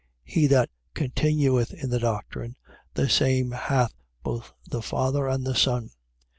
[0.23, 2.55] He that continueth in the doctrine,
[2.95, 3.93] the same hath
[4.23, 5.91] both the Father and the Son.